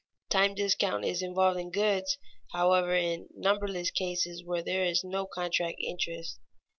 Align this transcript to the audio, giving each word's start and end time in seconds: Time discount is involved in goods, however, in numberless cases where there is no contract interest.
Time 0.31 0.55
discount 0.55 1.05
is 1.05 1.21
involved 1.21 1.59
in 1.59 1.69
goods, 1.69 2.17
however, 2.53 2.95
in 2.95 3.29
numberless 3.35 3.91
cases 3.91 4.43
where 4.43 4.63
there 4.63 4.83
is 4.83 5.03
no 5.03 5.27
contract 5.27 5.77
interest. 5.79 6.39